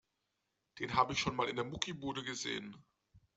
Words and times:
Den 0.79 0.95
habe 0.95 1.13
ich 1.13 1.19
schon 1.19 1.35
mal 1.35 1.47
in 1.47 1.57
der 1.57 1.63
Muckibude 1.65 2.23
gesehen. 2.23 2.75